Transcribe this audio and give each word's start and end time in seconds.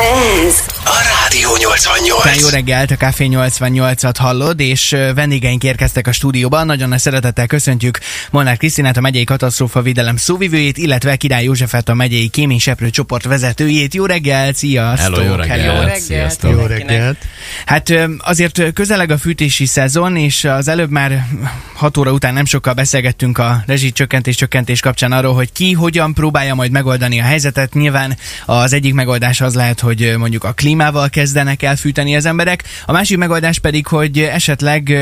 Ez 0.00 0.77
a 0.88 1.00
Rádió 1.22 1.48
88. 1.58 2.22
Te 2.22 2.34
jó 2.40 2.48
reggelt, 2.48 2.90
a 2.90 2.96
Café 2.96 3.28
88-at 3.30 4.14
hallod, 4.18 4.60
és 4.60 4.96
vendégeink 5.14 5.64
érkeztek 5.64 6.06
a 6.06 6.12
stúdióban. 6.12 6.66
Nagyon 6.66 6.88
nagy 6.88 6.98
szeretettel 6.98 7.46
köszöntjük 7.46 7.98
Molnár 8.30 8.56
Krisztinát, 8.56 8.96
a 8.96 9.00
megyei 9.00 9.24
katasztrófa 9.24 9.82
védelem 9.82 10.16
szóvivőjét, 10.16 10.78
illetve 10.78 11.16
Király 11.16 11.44
Józsefet, 11.44 11.88
a 11.88 11.94
megyei 11.94 12.28
kéményseprő 12.28 12.90
csoport 12.90 13.24
vezetőjét. 13.24 13.94
Jó 13.94 14.06
reggelt, 14.06 14.56
sziasztok! 14.56 15.16
Hello, 15.16 15.28
jó 15.28 15.34
reggelt. 15.34 15.60
Hello. 15.60 15.80
reggelt. 15.80 16.00
Sziasztok. 16.00 16.50
Jó 16.50 16.60
Jó 16.60 16.66
reggelt. 16.66 17.16
Hát 17.66 17.92
azért 18.18 18.72
közeleg 18.72 19.10
a 19.10 19.18
fűtési 19.18 19.66
szezon, 19.66 20.16
és 20.16 20.44
az 20.44 20.68
előbb 20.68 20.90
már 20.90 21.26
6 21.74 21.96
óra 21.96 22.12
után 22.12 22.34
nem 22.34 22.44
sokkal 22.44 22.72
beszélgettünk 22.72 23.38
a 23.38 23.62
rezsicsökkentés 23.66 24.36
csökkentés 24.36 24.80
kapcsán 24.80 25.12
arról, 25.12 25.34
hogy 25.34 25.52
ki 25.52 25.72
hogyan 25.72 26.14
próbálja 26.14 26.54
majd 26.54 26.70
megoldani 26.70 27.20
a 27.20 27.24
helyzetet. 27.24 27.74
Nyilván 27.74 28.16
az 28.46 28.72
egyik 28.72 28.94
megoldás 28.94 29.40
az 29.40 29.54
lehet, 29.54 29.80
hogy 29.80 30.14
mondjuk 30.18 30.44
a 30.44 30.52
klímával 30.78 31.08
kezdenek 31.08 31.62
el 31.62 31.76
fűteni 31.76 32.16
az 32.16 32.24
emberek, 32.24 32.64
a 32.86 32.92
másik 32.92 33.16
megoldás 33.16 33.58
pedig, 33.58 33.86
hogy 33.86 34.18
esetleg 34.18 34.98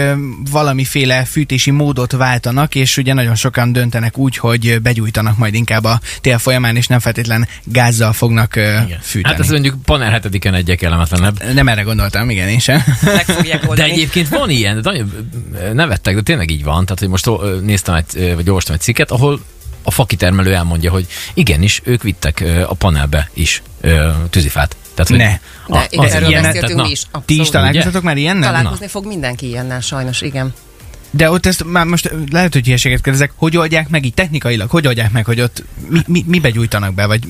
valamiféle 0.51 1.25
fűtési 1.25 1.71
módot 1.71 2.13
váltanak, 2.13 2.75
és 2.75 2.97
ugye 2.97 3.13
nagyon 3.13 3.35
sokan 3.35 3.73
döntenek 3.73 4.19
úgy, 4.19 4.37
hogy 4.37 4.83
begyújtanak 4.83 5.39
majd 5.39 5.55
inkább 5.55 5.85
a 5.85 6.01
tél 6.21 6.39
folyamán, 6.39 6.77
és 6.77 6.87
nem 6.87 6.99
feltétlen 6.99 7.49
gázzal 7.65 8.13
fognak 8.13 8.57
ö, 8.57 8.77
fűteni. 9.01 9.35
Hát 9.35 9.45
ez 9.45 9.51
mondjuk 9.51 9.77
panel 9.85 10.11
hetediken 10.11 10.55
egyek 10.55 10.79
kellemetlenebb. 10.79 11.53
nem 11.55 11.69
erre 11.69 11.83
gondoltam, 11.83 12.31
igen, 12.31 12.49
én 12.49 12.59
sem. 12.59 12.83
De 13.75 13.85
egyébként 13.85 14.29
van 14.29 14.51
ilyen, 14.51 14.83
de 14.83 15.05
nevettek, 15.73 16.15
de 16.15 16.23
tényleg 16.23 16.51
így 16.51 16.65
van. 16.65 16.85
Tehát, 16.85 16.99
hogy 16.99 17.09
most 17.09 17.29
néztem 17.63 17.95
egy, 17.95 18.35
vagy 18.35 18.49
olvastam 18.49 18.75
egy 18.75 18.81
cikket, 18.81 19.11
ahol 19.11 19.41
a 19.83 19.91
fakitermelő 19.91 20.55
elmondja, 20.55 20.91
hogy 20.91 21.07
igenis, 21.35 21.81
ők 21.85 22.03
vittek 22.03 22.45
a 22.67 22.75
panelbe 22.75 23.31
is 23.35 23.63
tűzifát. 24.31 24.77
Tehát, 24.97 25.09
hogy 25.11 25.17
Ne. 25.19 25.39
De 25.75 25.79
a- 25.79 25.87
igen, 25.91 26.05
az 26.05 26.13
erről 26.13 26.29
ilyen- 26.29 26.43
beszéltünk 26.43 26.73
tehát, 26.73 26.87
mi 26.87 26.91
is. 26.91 27.01
Ti 27.01 27.09
is 27.11 27.39
Abszolút. 27.41 27.51
találkoztatok 27.53 28.03
már 28.03 28.17
ilyennel? 28.17 28.53
Találkozni 28.53 28.87
fog 28.89 29.07
mindenki 29.07 29.47
ilyennel, 29.47 29.81
sajnos, 29.81 30.21
igen. 30.21 30.55
De 31.11 31.31
ott 31.31 31.47
ezt 31.47 31.65
már 31.65 31.85
most 31.85 32.11
lehet, 32.31 32.53
hogy 32.53 32.65
hülyeséget 32.65 33.01
kérdezek, 33.01 33.33
hogy 33.37 33.57
oldják 33.57 33.89
meg 33.89 34.05
így 34.05 34.15
technikailag? 34.15 34.71
Hogy 34.71 34.87
oldják 34.87 35.13
meg, 35.13 35.25
hogy 35.25 35.41
ott 35.41 35.65
mi, 35.89 36.01
mi, 36.07 36.25
mi 36.27 36.39
begyújtanak 36.39 36.95
be, 36.95 37.07
vagy 37.07 37.21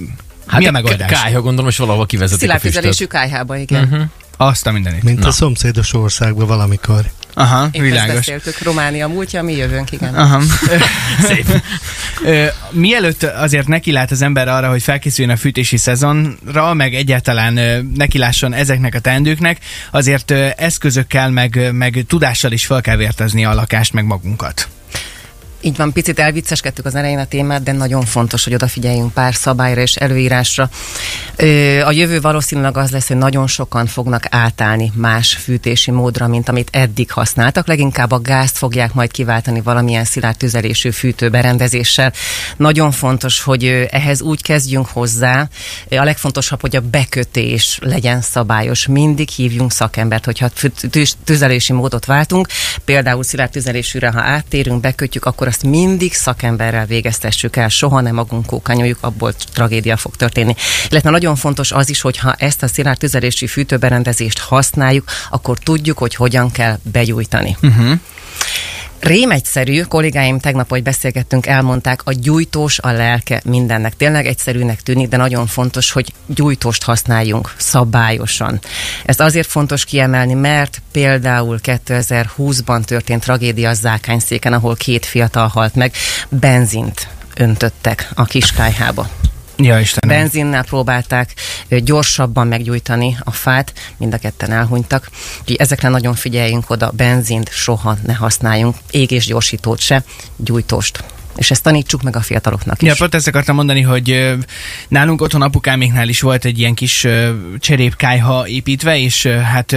Hát 0.47 0.59
mi 0.59 0.67
a 0.67 0.69
a 0.69 0.73
megoldás? 0.73 1.11
kályha 1.11 1.41
gondolom, 1.41 1.71
és 1.71 1.77
valahol 1.77 2.07
kivezetik 2.07 2.37
a 2.37 2.41
Szilárd 2.41 2.61
füstöt. 2.61 2.81
tüzelésű 2.81 3.05
kájhába, 3.07 3.57
igen. 3.57 3.83
Mhm. 3.89 4.01
Azt 4.37 4.67
a 4.67 4.71
mindenit. 4.73 5.03
Mint 5.03 5.19
Na. 5.19 5.27
a 5.27 5.31
szomszédos 5.31 5.93
országban 5.95 6.47
valamikor. 6.47 7.11
Aha, 7.39 7.69
Épp 7.71 7.81
ezt 7.83 7.91
világos. 7.91 8.15
beszéltük. 8.15 8.63
Románia 8.63 9.09
múltja, 9.09 9.43
mi 9.43 9.57
jövőnk, 9.57 9.93
igen. 9.93 10.15
Aha. 10.15 10.43
Szép. 11.29 11.63
Ö, 12.25 12.47
mielőtt 12.71 13.23
azért 13.23 13.67
nekilát 13.67 14.11
az 14.11 14.23
ember 14.23 14.49
arra, 14.49 14.69
hogy 14.69 14.83
felkészüljön 14.83 15.35
a 15.35 15.39
fűtési 15.39 15.77
szezonra, 15.77 16.75
meg 16.75 16.95
egyáltalán 16.95 17.57
ö, 17.57 17.81
nekilásson 17.95 18.53
ezeknek 18.53 18.95
a 18.95 18.99
teendőknek, 18.99 19.59
azért 19.91 20.31
ö, 20.31 20.49
eszközökkel, 20.57 21.31
meg, 21.31 21.69
meg 21.73 22.05
tudással 22.09 22.53
is 22.53 22.67
fel 22.67 22.81
kell 22.81 22.97
vértezni 22.97 23.45
a 23.45 23.55
lakást, 23.55 23.93
meg 23.93 24.05
magunkat. 24.05 24.69
Így 25.67 25.77
van, 25.77 25.93
picit 25.93 26.19
elvicceskedtük 26.19 26.87
az 26.87 26.95
elején 26.95 27.19
a 27.19 27.25
témát, 27.25 27.63
de 27.63 27.73
nagyon 27.73 28.05
fontos, 28.05 28.45
hogy 28.45 28.55
odafigyeljünk 28.55 29.13
pár 29.13 29.35
szabályra 29.35 29.81
és 29.81 29.95
előírásra. 29.95 30.71
A 31.85 31.91
jövő 31.91 32.21
valószínűleg 32.21 32.77
az 32.77 32.91
lesz, 32.91 33.09
hogy 33.09 33.17
nagyon 33.17 33.47
sokan 33.47 33.87
fognak 33.87 34.25
átállni 34.31 34.93
más 34.95 35.35
fűtési 35.35 35.91
módra, 35.91 36.27
mint 36.27 36.49
amit 36.49 36.69
eddig 36.73 37.11
használtak. 37.11 37.67
Leginkább 37.67 38.11
a 38.11 38.21
gázt 38.21 38.57
fogják 38.57 38.95
majd 38.95 39.11
kiváltani 39.11 39.61
valamilyen 39.61 40.05
szilárd 40.05 40.37
tüzelésű 40.37 40.91
fűtőberendezéssel. 40.91 42.13
Nagyon 42.57 42.91
fontos, 42.91 43.41
hogy 43.41 43.89
ehhez 43.91 44.23
úgy 44.23 44.43
kezdjünk 44.43 44.87
hozzá. 44.87 45.49
A 45.91 46.05
legfontosabb, 46.05 46.61
hogy 46.61 46.77
a 46.77 46.81
bekötés 46.81 47.79
legyen 47.83 48.21
szabályos. 48.21 48.87
Mindig 48.87 49.29
hívjunk 49.29 49.73
szakembert, 49.73 50.25
hogyha 50.25 50.51
tüzelési 51.25 51.73
módot 51.73 52.05
váltunk. 52.05 52.49
Például 52.85 53.23
szilárd 53.23 53.51
tüzelésűre, 53.51 54.11
ha 54.11 54.21
áttérünk, 54.21 54.81
bekötjük, 54.81 55.25
akkor 55.25 55.55
azt 55.57 55.65
mindig 55.65 56.15
szakemberrel 56.15 56.87
végeztessük 56.87 57.57
el. 57.57 57.69
Soha 57.69 58.01
nem 58.01 58.15
magunk 58.15 58.47
kókányoljuk, 58.47 58.99
abból 59.01 59.33
tragédia 59.33 59.97
fog 59.97 60.17
történni. 60.17 60.55
Illetve 60.89 61.11
nagyon 61.11 61.37
fontos 61.37 61.73
az 61.73 61.89
is, 61.89 62.01
hogy 62.01 62.17
ha 62.17 62.33
ezt 62.33 62.63
a 62.63 62.67
szilárd 62.67 62.99
tüzelési 62.99 63.47
fűtőberendezést 63.47 64.39
használjuk, 64.39 65.11
akkor 65.31 65.59
tudjuk, 65.59 65.99
hogy 65.99 66.15
hogyan 66.15 66.51
kell 66.51 66.79
begyújtani. 66.83 67.57
Uh-huh. 67.63 67.99
Rém 69.07 69.31
egyszerű, 69.31 69.83
kollégáim 69.83 70.39
tegnap, 70.39 70.69
hogy 70.69 70.83
beszélgettünk, 70.83 71.47
elmondták, 71.47 72.01
a 72.05 72.13
gyújtós 72.13 72.79
a 72.79 72.91
lelke 72.91 73.41
mindennek. 73.45 73.97
Tényleg 73.97 74.27
egyszerűnek 74.27 74.83
tűnik, 74.83 75.09
de 75.09 75.17
nagyon 75.17 75.47
fontos, 75.47 75.93
hogy 75.93 76.13
gyújtóst 76.27 76.83
használjunk 76.83 77.55
szabályosan. 77.57 78.61
Ezt 79.05 79.21
azért 79.21 79.49
fontos 79.49 79.85
kiemelni, 79.85 80.35
mert 80.35 80.83
például 80.93 81.59
2020-ban 81.63 82.85
történt 82.85 83.23
tragédia 83.23 83.75
Zákányszéken, 83.75 84.53
ahol 84.53 84.75
két 84.75 85.07
fiatal 85.07 85.47
halt 85.47 85.75
meg, 85.75 85.93
benzint 86.29 87.09
öntöttek 87.35 88.11
a 88.15 88.25
kiskájhába. 88.25 89.09
Ja, 89.57 89.79
Istenem. 89.79 90.17
Benzinnel 90.17 90.65
próbálták 90.65 91.35
gyorsabban 91.69 92.47
meggyújtani 92.47 93.17
a 93.21 93.31
fát, 93.31 93.73
mind 93.97 94.15
a 94.15 94.19
ketten 94.19 94.53
elhunytak. 94.53 95.11
Úgyhogy 95.41 95.57
ezekre 95.57 95.89
nagyon 95.89 96.15
figyeljünk 96.15 96.71
oda, 96.71 96.93
benzint 96.97 97.51
soha 97.53 97.97
ne 98.07 98.15
használjunk, 98.15 98.77
égésgyorsítót 98.91 99.81
se, 99.81 100.05
gyújtóst. 100.37 101.05
És 101.37 101.51
ezt 101.51 101.63
tanítsuk 101.63 102.03
meg 102.03 102.17
a 102.17 102.21
fiataloknak 102.21 102.83
is. 102.83 102.89
Ja, 102.89 102.95
pont 102.99 103.15
ezt 103.15 103.27
akartam 103.27 103.55
mondani, 103.55 103.81
hogy 103.81 104.35
nálunk 104.89 105.21
otthon 105.21 105.43
apukáméknál 105.43 106.09
is 106.09 106.21
volt 106.21 106.45
egy 106.45 106.59
ilyen 106.59 106.75
kis 106.75 107.07
cserépkájha 107.59 108.49
építve, 108.49 108.99
és 108.99 109.27
hát 109.27 109.77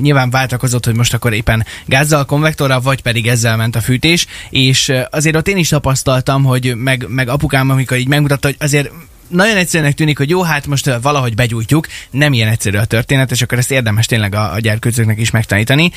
nyilván 0.00 0.30
váltakozott, 0.30 0.84
hogy 0.84 0.94
most 0.94 1.14
akkor 1.14 1.32
éppen 1.32 1.66
gázzal, 1.86 2.24
konvektorral, 2.24 2.80
vagy 2.80 3.02
pedig 3.02 3.26
ezzel 3.28 3.56
ment 3.56 3.76
a 3.76 3.80
fűtés, 3.80 4.26
és 4.50 4.92
azért 5.10 5.36
ott 5.36 5.48
én 5.48 5.56
is 5.56 5.68
tapasztaltam, 5.68 6.44
hogy 6.44 6.74
meg, 6.76 7.06
meg 7.08 7.28
apukám, 7.28 7.70
amikor 7.70 7.96
így 7.96 8.08
megmutatta, 8.08 8.46
hogy 8.46 8.56
azért 8.58 8.90
nagyon 9.30 9.56
egyszerűnek 9.56 9.94
tűnik, 9.94 10.18
hogy 10.18 10.30
jó, 10.30 10.42
hát 10.42 10.66
most 10.66 10.90
valahogy 11.02 11.34
begyújtjuk, 11.34 11.86
nem 12.10 12.32
ilyen 12.32 12.48
egyszerű 12.48 12.76
a 12.76 12.84
történet, 12.84 13.30
és 13.30 13.42
akkor 13.42 13.58
ezt 13.58 13.70
érdemes 13.70 14.06
tényleg 14.06 14.34
a, 14.34 14.52
a 14.52 14.58
gyerkőcöknek 14.58 15.18
is 15.18 15.30
megtanítani. 15.30 15.92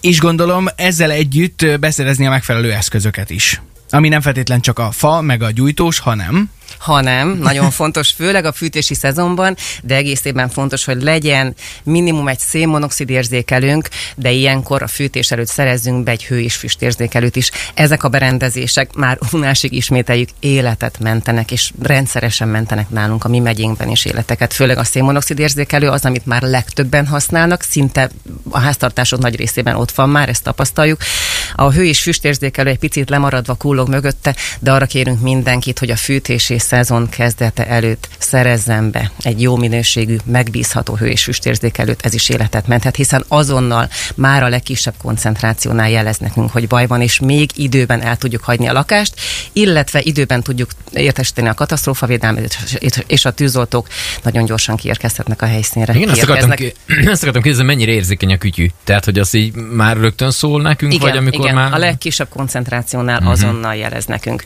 És 0.00 0.18
gondolom 0.18 0.66
ezzel 0.76 1.10
együtt 1.10 1.66
beszerezni 1.80 2.26
a 2.26 2.30
megfelelő 2.30 2.72
eszközöket 2.72 3.30
is. 3.30 3.60
Ami 3.90 4.08
nem 4.08 4.20
feltétlen 4.20 4.60
csak 4.60 4.78
a 4.78 4.90
fa, 4.90 5.20
meg 5.20 5.42
a 5.42 5.50
gyújtós, 5.50 5.98
hanem 5.98 6.50
hanem 6.78 7.38
nagyon 7.38 7.70
fontos, 7.80 8.10
főleg 8.10 8.44
a 8.44 8.52
fűtési 8.52 8.94
szezonban, 8.94 9.56
de 9.82 9.94
egész 9.94 10.24
évben 10.24 10.48
fontos, 10.48 10.84
hogy 10.84 11.02
legyen 11.02 11.54
minimum 11.82 12.28
egy 12.28 12.38
szénmonoxid 12.38 13.10
érzékelőnk, 13.10 13.88
de 14.16 14.30
ilyenkor 14.30 14.82
a 14.82 14.86
fűtés 14.86 15.30
előtt 15.30 15.48
szerezzünk 15.48 16.04
be 16.04 16.10
egy 16.10 16.24
hő 16.24 16.40
és 16.40 16.54
füstérzékelőt 16.54 17.36
is. 17.36 17.50
Ezek 17.74 18.04
a 18.04 18.08
berendezések 18.08 18.92
már 18.94 19.18
unásig 19.32 19.72
ismételjük, 19.72 20.28
életet 20.40 20.98
mentenek, 20.98 21.50
és 21.50 21.72
rendszeresen 21.82 22.48
mentenek 22.48 22.90
nálunk 22.90 23.24
a 23.24 23.28
mi 23.28 23.38
megyénkben 23.38 23.88
is 23.88 24.04
életeket. 24.04 24.52
Főleg 24.52 24.78
a 24.78 24.84
szénmonoxid 24.84 25.38
érzékelő 25.38 25.88
az, 25.88 26.04
amit 26.04 26.26
már 26.26 26.42
legtöbben 26.42 27.06
használnak, 27.06 27.62
szinte 27.62 28.10
a 28.50 28.58
háztartások 28.58 29.20
nagy 29.20 29.36
részében 29.36 29.76
ott 29.76 29.90
van 29.90 30.08
már, 30.08 30.28
ezt 30.28 30.42
tapasztaljuk. 30.42 31.00
A 31.54 31.70
hő 31.72 31.84
és 31.84 32.00
füstérzékelő 32.02 32.70
egy 32.70 32.78
picit 32.78 33.10
lemaradva 33.10 33.54
kullog 33.54 33.88
mögötte, 33.88 34.34
de 34.60 34.72
arra 34.72 34.86
kérünk 34.86 35.20
mindenkit, 35.20 35.78
hogy 35.78 35.90
a 35.90 35.96
fűtési 35.96 36.58
szezon 36.58 37.08
kezdete 37.08 37.66
előtt 37.66 38.08
szerezzen 38.18 38.90
be 38.90 39.10
egy 39.22 39.42
jó 39.42 39.56
minőségű, 39.56 40.16
megbízható 40.24 40.96
hő 40.96 41.06
és 41.06 41.22
füstérzékelőt, 41.22 42.00
ez 42.04 42.14
is 42.14 42.28
életet 42.28 42.66
menthet, 42.66 42.96
hiszen 42.96 43.24
azonnal 43.28 43.88
már 44.14 44.42
a 44.42 44.48
legkisebb 44.48 44.94
koncentrációnál 45.02 45.90
jelez 45.90 46.18
nekünk, 46.18 46.50
hogy 46.50 46.66
baj 46.68 46.86
van, 46.86 47.00
és 47.00 47.18
még 47.20 47.50
időben 47.54 48.00
el 48.02 48.16
tudjuk 48.16 48.42
hagyni 48.42 48.66
a 48.68 48.72
lakást, 48.72 49.14
illetve 49.52 50.00
időben 50.02 50.42
tudjuk 50.42 50.70
értesíteni 50.92 51.48
a 51.48 51.54
katasztrófavédelmet, 51.54 52.56
és- 52.78 52.92
és 53.06 53.24
a 53.24 53.30
tűzoltók 53.30 53.88
nagyon 54.22 54.44
gyorsan 54.44 54.76
kiérkezhetnek 54.76 55.42
a 55.42 55.46
helyszínre. 55.46 55.94
Igen, 55.94 56.08
azt 56.08 56.22
akartam, 56.22 56.50
azt 57.12 57.22
akartam 57.22 57.42
kérdezni, 57.42 57.66
mennyire 57.66 57.92
érzékeny 57.92 58.32
a 58.32 58.38
kütyű. 58.38 58.66
Tehát, 58.84 59.04
hogy 59.04 59.18
az 59.18 59.34
így 59.34 59.54
már 59.54 59.96
rögtön 59.96 60.30
szól 60.30 60.62
nekünk, 60.62 60.92
Igen, 60.92 61.08
vagy 61.08 61.16
amikor 61.18 61.43
igen. 61.44 61.54
már... 61.54 61.72
a 61.72 61.78
legkisebb 61.78 62.28
koncentrációnál 62.28 63.16
uh-huh. 63.16 63.32
azonnal 63.32 63.74
jelez 63.74 64.04
nekünk. 64.04 64.44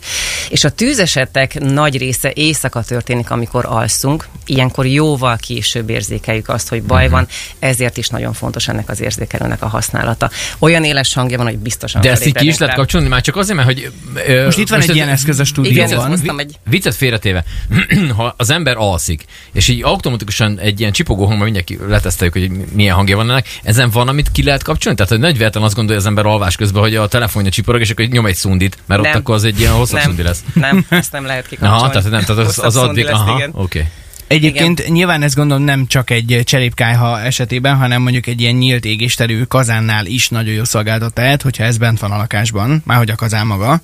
És 0.49 0.65
a 0.65 0.71
tűzesetek 0.71 1.61
nagy 1.61 1.99
része 1.99 2.33
éjszaka 2.35 2.83
történik, 2.83 3.31
amikor 3.31 3.65
alszunk. 3.67 4.29
Ilyenkor 4.47 4.87
jóval 4.87 5.37
később 5.37 5.91
érzékeljük 5.91 6.49
azt, 6.49 6.69
hogy 6.69 6.83
baj 6.83 7.05
uh-huh. 7.05 7.19
van, 7.19 7.29
ezért 7.59 7.97
is 7.97 8.09
nagyon 8.09 8.33
fontos 8.33 8.69
ennek 8.69 8.89
az 8.89 9.00
érzékelőnek 9.00 9.62
a 9.62 9.67
használata. 9.67 10.31
Olyan 10.59 10.85
éles 10.85 11.15
hangja 11.15 11.37
van, 11.37 11.47
hogy 11.47 11.59
biztosan 11.59 12.00
De 12.00 12.11
ezt 12.11 12.27
így 12.27 12.35
ki 12.35 12.47
is 12.47 12.59
lehet 12.59 12.77
kapcsolni, 12.77 13.09
már 13.09 13.21
csak 13.21 13.37
azért, 13.37 13.56
mert 13.56 13.69
hogy... 13.69 13.93
ö, 14.27 14.44
Most 14.44 14.59
itt 14.59 14.69
van 14.69 14.81
egy 14.81 14.89
ez- 14.89 14.94
ilyen 14.94 15.09
eszköz 15.09 15.39
a 15.39 15.43
Igen, 15.43 15.87
stúdióban. 15.87 16.09
hoztam 16.09 16.39
egy 16.39 16.59
Viccet 16.65 16.94
félretéve, 16.94 17.44
ha 18.17 18.35
az 18.37 18.51
ember 18.51 18.77
alszik, 18.77 19.25
és 19.53 19.69
így 19.69 19.83
automatikusan 19.83 20.59
egy 20.59 20.81
ilyen 20.81 20.93
csipogó 20.93 21.25
hangban 21.25 21.44
mindenki 21.44 21.79
leteszteljük, 21.89 22.35
hogy 22.35 22.51
milyen 22.75 22.94
hangja 22.94 23.17
van 23.17 23.31
ennek, 23.31 23.47
ezen 23.62 23.91
van, 23.91 24.09
amit 24.09 24.33
ki 24.33 24.43
lehet 24.43 24.62
kapcsolni? 24.62 24.97
Tehát, 24.97 25.12
hogy 25.12 25.21
nagy 25.21 25.37
véletlen 25.37 25.62
azt 25.62 25.75
gondolja 25.75 26.01
az 26.01 26.06
ember 26.06 26.27
alvás 26.27 26.56
közben, 26.56 26.83
hogy 26.83 26.88
a 26.94 27.06
telefonja 27.06 27.50
csiporog, 27.50 27.81
és 27.81 27.90
akkor 27.90 28.05
nyom 28.05 28.26
egy 28.26 28.35
szundit, 28.35 28.79
mert 28.87 29.00
ott 29.00 29.06
Nem. 29.06 29.17
akkor 29.17 29.35
az 29.35 29.44
egy 29.44 29.61
ilyen 29.61 29.73
hosszabb 29.73 29.96
nem, 29.99 30.06
szundi 30.06 30.23
lesz. 30.23 30.44
nem, 30.52 30.87
ezt 30.88 31.12
nem 31.12 31.25
lehet 31.25 31.46
kikapcsolni. 31.46 31.82
Aha, 31.82 31.90
tehát 31.90 32.11
nem, 32.11 32.20
tehát 32.20 32.46
az, 32.46 32.58
az 32.58 32.76
addig, 32.76 33.05
lesz, 33.05 33.14
aha, 33.14 33.37
igen. 33.37 33.50
oké. 33.52 33.79
Okay. 33.79 33.90
Egyébként 34.29 34.79
Igen. 34.81 34.93
nyilván 34.93 35.23
ezt 35.23 35.35
gondolom 35.35 35.62
nem 35.62 35.87
csak 35.87 36.11
egy 36.11 36.40
cserépkájha 36.44 37.20
esetében, 37.20 37.76
hanem 37.76 38.02
mondjuk 38.02 38.26
egy 38.26 38.40
ilyen 38.40 38.55
nyílt 38.55 38.85
égésterű 38.85 39.43
kazánnál 39.43 40.06
is 40.06 40.29
nagyon 40.29 40.55
jó 40.55 40.64
szolgáltat 40.64 41.12
tehet, 41.12 41.43
hogyha 41.43 41.64
ez 41.64 41.79
bent 41.79 42.00
van 42.00 42.11
a 42.11 42.17
lakásban, 42.17 42.82
már 42.85 42.99
hogy 42.99 43.11
a 43.11 43.14
kazán 43.14 43.46
maga. 43.46 43.81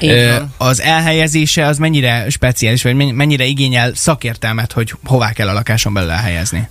Ö, 0.00 0.36
az 0.56 0.80
elhelyezése 0.80 1.66
az 1.66 1.78
mennyire 1.78 2.26
speciális, 2.30 2.82
vagy 2.82 2.94
mennyire 3.14 3.44
igényel 3.44 3.94
szakértelmet, 3.94 4.72
hogy 4.72 4.94
hová 5.04 5.32
kell 5.32 5.48
a 5.48 5.52
lakáson 5.52 5.92
belül 5.92 6.10
elhelyezni? 6.10 6.68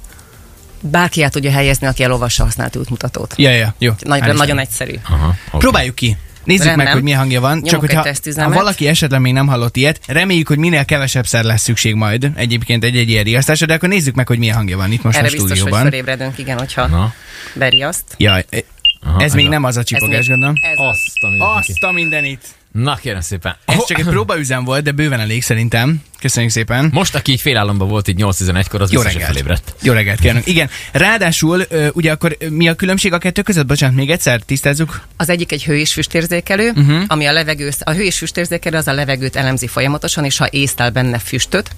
Bárki 0.91 1.23
el 1.23 1.29
tudja 1.29 1.51
helyezni, 1.51 1.87
aki 1.87 2.03
elolvassa 2.03 2.43
használt 2.43 2.75
útmutatót. 2.75 3.33
Ja, 3.37 3.49
ja, 3.49 3.75
jó. 3.77 3.93
Nagy, 3.99 4.33
nagyon 4.33 4.59
egyszerű. 4.59 4.93
Aha, 5.03 5.35
okay. 5.47 5.59
Próbáljuk 5.59 5.95
ki. 5.95 6.17
Nézzük 6.43 6.65
Rendben. 6.65 6.85
meg, 6.85 6.93
hogy 6.93 7.03
milyen 7.03 7.19
hangja 7.19 7.41
van. 7.41 7.51
Nyomok 7.51 7.69
Csak 7.69 7.79
hogyha 7.79 8.43
ha 8.43 8.49
valaki 8.49 8.87
esetleg 8.87 9.21
még 9.21 9.33
nem 9.33 9.47
hallott 9.47 9.75
ilyet, 9.75 9.99
reméljük, 10.07 10.47
hogy 10.47 10.57
minél 10.57 10.85
kevesebb 10.85 11.25
szer 11.25 11.43
lesz 11.43 11.61
szükség 11.61 11.93
majd 11.95 12.31
egyébként 12.35 12.83
egy-egy 12.83 13.09
ilyen 13.09 13.23
riasztásra, 13.23 13.65
de 13.65 13.73
akkor 13.73 13.89
nézzük 13.89 14.15
meg, 14.15 14.27
hogy 14.27 14.37
milyen 14.37 14.55
hangja 14.55 14.77
van 14.77 14.91
itt 14.91 15.03
most 15.03 15.17
Erre 15.17 15.27
a 15.27 15.31
biztos, 15.31 15.49
hogy 15.49 15.57
stúdióban. 15.57 15.83
felébredünk, 15.83 16.37
igen, 16.37 16.57
hogyha 16.57 16.87
Na. 16.87 17.13
beriaszt. 17.53 18.03
Jaj, 18.17 18.45
Aha, 19.05 19.23
ez 19.23 19.33
még 19.33 19.47
nem 19.47 19.63
az 19.63 19.77
a 19.77 19.83
csipogás, 19.83 20.27
gondolom. 20.27 20.55
Ez 20.61 20.77
a. 20.77 21.55
Azt 21.57 21.83
a 21.83 21.91
mindenit! 21.91 22.45
Na 22.71 22.95
kérem 22.95 23.21
szépen. 23.21 23.55
Ez 23.65 23.85
csak 23.85 23.99
egy 23.99 24.05
próbaüzem 24.15 24.63
volt, 24.63 24.83
de 24.83 24.91
bőven 24.91 25.19
elég 25.19 25.43
szerintem. 25.43 26.01
Köszönjük 26.23 26.51
szépen. 26.51 26.89
Most, 26.93 27.15
aki 27.15 27.31
így 27.31 27.41
félállomban 27.41 27.87
volt 27.87 28.07
így 28.07 28.19
8-11-kor, 28.19 28.81
az 28.81 28.91
Jó 28.91 28.99
biztos, 28.99 29.13
reggelt. 29.13 29.31
felébredt. 29.31 29.75
Jó 29.81 29.93
reggelt 29.93 30.19
kívánok. 30.19 30.47
Igen, 30.47 30.69
ráadásul 30.91 31.67
ugye 31.93 32.11
akkor 32.11 32.37
mi 32.49 32.67
a 32.67 32.73
különbség 32.73 33.13
a 33.13 33.17
kettő 33.17 33.41
között? 33.41 33.65
Bocsánat, 33.65 33.95
még 33.95 34.09
egyszer 34.09 34.41
tisztázzuk. 34.41 35.01
Az 35.17 35.29
egyik 35.29 35.51
egy 35.51 35.63
hő 35.63 35.77
és 35.77 35.93
füstérzékelő, 35.93 36.69
uh-huh. 36.75 37.01
ami 37.07 37.25
a 37.25 37.31
levegő, 37.31 37.71
a 37.79 37.91
hő 37.91 38.03
és 38.03 38.17
füstérzékelő 38.17 38.77
az 38.77 38.87
a 38.87 38.93
levegőt 38.93 39.35
elemzi 39.35 39.67
folyamatosan, 39.67 40.25
és 40.25 40.37
ha 40.37 40.47
észlel 40.49 40.91
benne 40.91 41.19
füstöt, 41.19 41.69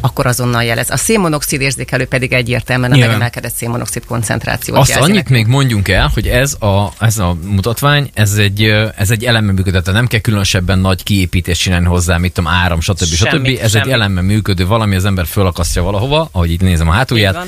akkor 0.00 0.26
azonnal 0.26 0.64
jelez. 0.64 0.90
A 0.90 0.96
szénmonoxid 0.96 1.60
érzékelő 1.60 2.04
pedig 2.04 2.32
egyértelműen 2.32 2.92
a 2.92 2.96
megemelkedett 2.96 3.54
szénmonoxid 3.54 4.04
koncentrációt 4.04 4.78
Azt 4.78 4.88
jelzi 4.88 5.04
annyit 5.04 5.16
nekünk. 5.16 5.36
még 5.36 5.46
mondjunk 5.54 5.88
el, 5.88 6.10
hogy 6.14 6.26
ez 6.26 6.56
a, 6.60 6.92
ez 6.98 7.18
a 7.18 7.36
mutatvány, 7.44 8.10
ez 8.14 8.32
egy, 8.32 8.62
ez 8.96 9.10
egy 9.10 9.24
elemmel 9.24 9.54
működő, 9.54 9.80
tehát 9.80 9.92
nem 9.92 10.06
kell 10.06 10.20
különösebben 10.20 10.78
nagy 10.78 11.02
kiépítést 11.02 11.60
csinálni 11.60 11.86
hozzá, 11.86 12.16
mit 12.16 12.32
tudom, 12.32 12.52
áram, 12.52 12.80
stb. 12.80 13.14
Semmi, 13.14 13.54
stb. 13.54 13.64
Ez 13.64 13.70
semmi. 13.70 13.84
egy 13.86 13.91
elemmel 13.92 14.22
működő 14.22 14.66
valami, 14.66 14.96
az 14.96 15.04
ember 15.04 15.26
fölakasztja 15.26 15.82
valahova, 15.82 16.28
ahogy 16.32 16.50
itt 16.50 16.60
nézem 16.60 16.88
a 16.88 16.92
hátulját, 16.92 17.46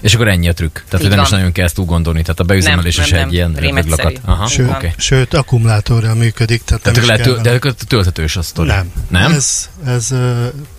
és 0.00 0.14
akkor 0.14 0.28
ennyi 0.28 0.48
a 0.48 0.52
trükk. 0.52 0.78
Tehát, 0.88 1.04
Így 1.06 1.12
nem 1.12 1.20
is 1.20 1.28
van. 1.28 1.38
nagyon 1.38 1.52
kell 1.52 1.64
ezt 1.64 1.74
túl 1.74 1.84
gondolni. 1.84 2.22
Tehát 2.22 2.40
a 2.40 2.44
beüzemelés 2.44 2.96
Nem, 2.96 3.04
is 3.04 3.10
nem, 3.10 3.20
egy 3.20 3.24
nem. 3.26 3.34
ilyen 3.34 3.54
rövidlakat. 3.54 4.20
Aha, 4.24 4.46
Sőt. 4.46 4.68
Okay. 4.68 4.92
sőt, 4.96 5.34
akkumulátorral 5.34 6.14
működik, 6.14 6.62
tehát, 6.64 6.82
Tehát 6.82 6.98
nem 6.98 7.06
lehet, 7.06 7.26
is 7.26 7.32
de 7.42 7.72
tölthetős 7.88 8.36
a 8.36 8.42
sztori. 8.42 8.68
nem. 8.68 8.92
Nem? 9.08 9.32
Ez, 9.32 9.68
ez 9.86 10.14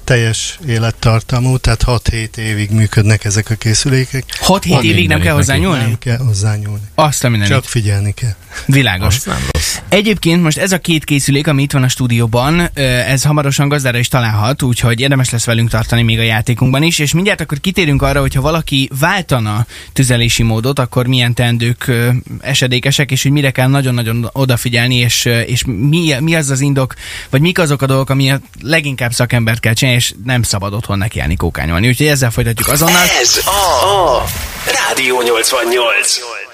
teljes 0.06 0.60
élettartamú, 0.68 1.57
tehát 1.57 1.84
6-7 1.86 2.38
évig 2.38 2.69
működnek 2.72 3.25
ezek 3.25 3.50
a 3.50 3.56
készülékek. 3.56 4.24
6-7 4.42 4.66
Van 4.68 4.84
évig 4.84 5.07
nem 5.07 5.18
kell 5.18 5.34
neki. 5.34 5.38
hozzá 5.38 5.56
nyúlni? 5.56 5.81
Nem 5.84 5.98
kell 6.00 6.18
hozzányúlni. 6.18 6.84
Azt 6.96 7.24
a 7.24 7.30
mindenit. 7.30 7.54
Csak 7.54 7.66
figyelni 7.66 8.13
kell. 8.13 8.36
Világos. 8.66 9.16
Az 9.16 9.24
nem 9.24 9.38
rossz. 9.52 9.78
Egyébként 9.90 10.44
most 10.44 10.57
ez 10.57 10.72
a 10.72 10.80
két 10.80 11.04
készülék, 11.04 11.48
ami 11.48 11.62
itt 11.62 11.72
van 11.72 11.84
a 11.84 11.88
stúdióban, 11.88 12.69
ez 13.07 13.24
hamarosan 13.24 13.68
gazdára 13.68 13.98
is 13.98 14.07
találhat, 14.07 14.62
úgyhogy 14.62 15.00
érdemes 15.00 15.30
lesz 15.30 15.46
velünk 15.46 15.69
tartani 15.69 16.02
még 16.02 16.19
a 16.19 16.24
játékunkban 16.24 16.84
is, 16.84 17.00
és 17.00 17.13
mindjárt 17.13 17.42
akkor 17.42 17.60
kitérünk 17.60 18.02
arra, 18.02 18.19
hogyha 18.19 18.42
valaki 18.42 18.90
váltana 19.00 19.66
tüzelési 19.94 20.44
módot, 20.44 20.80
akkor 20.80 21.07
milyen 21.07 21.34
teendők 21.34 21.88
ö, 21.88 22.10
esedékesek, 22.42 23.12
és 23.12 23.24
hogy 23.24 23.31
mire 23.31 23.52
kell 23.52 23.68
nagyon-nagyon 23.68 24.30
odafigyelni, 24.34 24.96
és, 24.96 25.25
és 25.25 25.63
mi, 25.66 26.13
mi 26.19 26.36
az 26.36 26.50
az 26.50 26.60
indok, 26.62 26.94
vagy 27.30 27.42
mik 27.42 27.60
azok 27.60 27.81
a 27.81 27.86
dolgok, 27.86 28.10
ami 28.10 28.31
a 28.31 28.40
leginkább 28.62 29.12
szakembert 29.12 29.60
kell 29.60 29.74
csinálni, 29.74 29.94
és 29.95 30.13
nem 30.24 30.44
szabad 30.44 30.74
otthon 30.74 30.97
nekiállni 30.97 31.36
kókányolni. 31.36 31.88
Úgyhogy 31.88 32.07
ezzel 32.07 32.31
folytatjuk 32.31 32.68
azonnal. 32.68 33.01
Ez 33.21 33.42
a, 33.45 34.18
a 34.18 34.24
Rádió 34.65 35.21
88. 35.21 36.44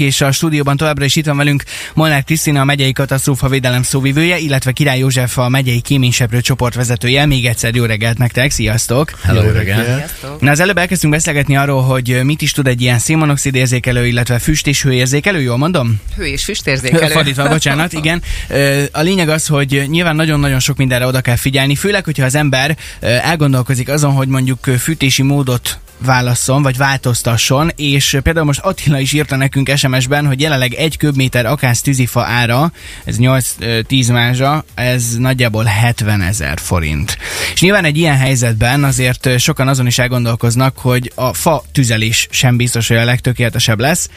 és 0.00 0.20
a 0.20 0.32
stúdióban 0.32 0.76
továbbra 0.76 1.04
is 1.04 1.16
itt 1.16 1.26
van 1.26 1.36
velünk 1.36 1.62
Molnár 1.94 2.24
Krisztina, 2.24 2.60
a 2.60 2.64
megyei 2.64 2.92
katasztrófa 2.92 3.48
védelem 3.48 3.82
szóvivője, 3.82 4.38
illetve 4.38 4.72
Király 4.72 4.98
József, 4.98 5.38
a 5.38 5.48
megyei 5.48 5.80
kéményseprő 5.80 6.40
csoportvezetője. 6.40 7.26
Még 7.26 7.46
egyszer 7.46 7.74
jó 7.74 7.84
reggelt 7.84 8.18
nektek, 8.18 8.50
sziasztok! 8.50 9.12
Hello, 9.22 9.42
Jó 9.42 9.50
reggel. 9.50 9.76
reggelt. 9.76 9.98
Sziasztok. 9.98 10.40
Na, 10.40 10.50
az 10.50 10.60
előbb 10.60 10.78
elkezdtünk 10.78 11.12
beszélgetni 11.12 11.56
arról, 11.56 11.82
hogy 11.82 12.20
mit 12.22 12.42
is 12.42 12.52
tud 12.52 12.66
egy 12.66 12.80
ilyen 12.80 12.98
szénmonoxid 12.98 13.54
érzékelő, 13.54 14.06
illetve 14.06 14.38
füst 14.38 14.66
és 14.66 14.82
hőérzékelő, 14.82 15.40
jól 15.40 15.56
mondom? 15.56 16.00
Hő 16.16 16.26
és 16.26 16.44
füstérzékelő. 16.44 17.12
Fordítva, 17.18 17.48
bocsánat, 17.48 17.92
igen. 17.92 18.22
A 18.92 19.00
lényeg 19.00 19.28
az, 19.28 19.46
hogy 19.46 19.84
nyilván 19.88 20.16
nagyon-nagyon 20.16 20.60
sok 20.60 20.76
mindenre 20.76 21.06
oda 21.06 21.20
kell 21.20 21.36
figyelni, 21.36 21.74
főleg, 21.74 22.04
hogyha 22.04 22.24
az 22.24 22.34
ember 22.34 22.76
elgondolkozik 23.00 23.88
azon, 23.88 24.12
hogy 24.12 24.28
mondjuk 24.28 24.64
fűtési 24.64 25.22
módot 25.22 25.78
válasszon, 25.98 26.62
vagy 26.62 26.76
változtasson, 26.76 27.70
és 27.76 28.18
például 28.22 28.46
most 28.46 28.60
Attila 28.60 28.98
is 28.98 29.12
írta 29.12 29.36
nekünk 29.36 29.70
SMS-ben, 29.76 30.26
hogy 30.26 30.40
jelenleg 30.40 30.74
egy 30.74 30.96
köbméter 30.96 31.46
akász 31.46 31.80
tűzifa 31.80 32.24
ára, 32.24 32.72
ez 33.04 33.16
8-10 33.18 34.12
mázsa, 34.12 34.64
ez 34.74 35.16
nagyjából 35.16 35.64
70 35.64 36.22
ezer 36.22 36.58
forint. 36.58 37.18
És 37.54 37.60
nyilván 37.60 37.84
egy 37.84 37.96
ilyen 37.96 38.16
helyzetben 38.16 38.84
azért 38.84 39.38
sokan 39.38 39.68
azon 39.68 39.86
is 39.86 39.98
elgondolkoznak, 39.98 40.78
hogy 40.78 41.12
a 41.14 41.32
fa 41.32 41.64
tüzelés 41.72 42.28
sem 42.30 42.56
biztos, 42.56 42.88
hogy 42.88 42.96
a 42.96 43.04
legtökéletesebb 43.04 43.80
lesz, 43.80 44.10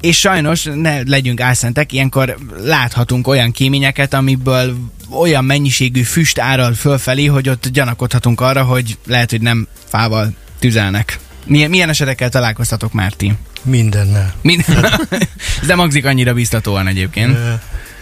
és 0.00 0.18
sajnos 0.18 0.68
ne 0.74 1.02
legyünk 1.02 1.40
álszentek, 1.40 1.92
ilyenkor 1.92 2.36
láthatunk 2.64 3.26
olyan 3.26 3.52
kéményeket, 3.52 4.14
amiből 4.14 4.76
olyan 5.10 5.44
mennyiségű 5.44 6.02
füst 6.02 6.38
áral 6.38 6.74
fölfelé, 6.74 7.26
hogy 7.26 7.48
ott 7.48 7.68
gyanakodhatunk 7.68 8.40
arra, 8.40 8.62
hogy 8.62 8.98
lehet, 9.06 9.30
hogy 9.30 9.40
nem 9.40 9.68
fával 9.88 10.34
tüzelnek. 10.60 11.18
Milyen, 11.46 11.70
milyen 11.70 11.88
esetekkel 11.88 12.28
találkoztatok 12.28 12.92
már 12.92 13.12
ti? 13.12 13.34
Mindennel. 13.62 14.34
Minden... 14.42 14.84
Ez 15.60 15.66
nem 15.66 15.78
hangzik 15.78 16.04
annyira 16.06 16.34
biztatóan 16.34 16.86
egyébként. 16.86 17.38